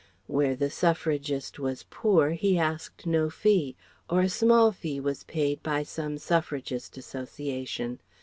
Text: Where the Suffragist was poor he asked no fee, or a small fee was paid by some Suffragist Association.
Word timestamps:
Where 0.25 0.55
the 0.55 0.71
Suffragist 0.71 1.59
was 1.59 1.83
poor 1.91 2.31
he 2.31 2.57
asked 2.57 3.05
no 3.05 3.29
fee, 3.29 3.75
or 4.09 4.21
a 4.21 4.29
small 4.29 4.71
fee 4.71 4.99
was 4.99 5.23
paid 5.25 5.61
by 5.61 5.83
some 5.83 6.17
Suffragist 6.17 6.97
Association. 6.97 8.01